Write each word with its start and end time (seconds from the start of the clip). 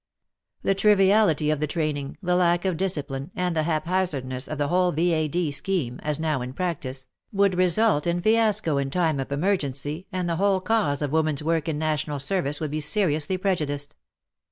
The 0.63 0.73
triviality 0.73 1.51
of 1.51 1.59
the 1.59 1.67
training, 1.67 2.17
the 2.23 2.35
lack 2.35 2.65
of 2.65 2.75
discipline 2.75 3.29
and 3.35 3.55
the 3.55 3.61
haphazardness 3.61 4.47
of 4.47 4.57
the 4.57 4.69
whole 4.69 4.91
V.A.D. 4.91 5.51
scheme, 5.51 5.99
as 6.01 6.19
now 6.19 6.41
in 6.41 6.53
practice, 6.53 7.07
would 7.31 7.53
result 7.53 8.07
in 8.07 8.19
fiasco 8.19 8.79
in 8.79 8.89
time 8.89 9.19
of 9.19 9.31
emergency, 9.31 10.07
and 10.11 10.27
the 10.27 10.37
whole 10.37 10.59
cause 10.59 11.03
of 11.03 11.11
women's 11.11 11.43
work 11.43 11.69
in 11.69 11.77
national 11.77 12.17
service 12.17 12.59
would 12.59 12.71
be 12.71 12.81
seriously 12.81 13.37
prejudiced. 13.37 13.95